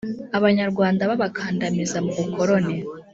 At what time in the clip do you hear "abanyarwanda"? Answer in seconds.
0.37-1.01